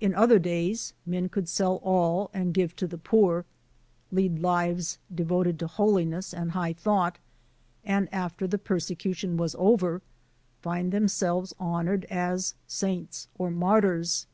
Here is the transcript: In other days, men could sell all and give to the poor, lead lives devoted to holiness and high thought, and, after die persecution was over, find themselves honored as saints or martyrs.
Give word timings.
In 0.00 0.14
other 0.14 0.38
days, 0.38 0.94
men 1.04 1.28
could 1.28 1.46
sell 1.46 1.76
all 1.82 2.30
and 2.32 2.54
give 2.54 2.74
to 2.76 2.86
the 2.86 2.96
poor, 2.96 3.44
lead 4.10 4.38
lives 4.38 4.96
devoted 5.14 5.58
to 5.58 5.66
holiness 5.66 6.32
and 6.32 6.52
high 6.52 6.72
thought, 6.72 7.18
and, 7.84 8.08
after 8.10 8.46
die 8.46 8.56
persecution 8.56 9.36
was 9.36 9.54
over, 9.58 10.00
find 10.62 10.90
themselves 10.90 11.54
honored 11.60 12.06
as 12.06 12.54
saints 12.66 13.28
or 13.36 13.50
martyrs. 13.50 14.26